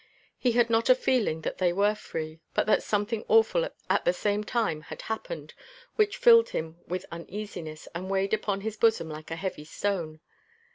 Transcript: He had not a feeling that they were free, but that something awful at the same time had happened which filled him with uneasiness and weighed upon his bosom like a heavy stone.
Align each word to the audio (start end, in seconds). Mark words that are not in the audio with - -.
He 0.39 0.53
had 0.53 0.71
not 0.71 0.89
a 0.89 0.95
feeling 0.95 1.41
that 1.41 1.59
they 1.59 1.71
were 1.71 1.93
free, 1.93 2.39
but 2.55 2.65
that 2.65 2.81
something 2.81 3.23
awful 3.27 3.69
at 3.87 4.03
the 4.03 4.13
same 4.13 4.43
time 4.43 4.81
had 4.81 5.03
happened 5.03 5.53
which 5.95 6.17
filled 6.17 6.49
him 6.49 6.79
with 6.87 7.05
uneasiness 7.11 7.87
and 7.93 8.09
weighed 8.09 8.33
upon 8.33 8.61
his 8.61 8.77
bosom 8.77 9.09
like 9.09 9.29
a 9.29 9.35
heavy 9.35 9.63
stone. 9.63 10.19